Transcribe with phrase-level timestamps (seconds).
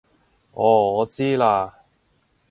[0.53, 1.71] 哦我知喇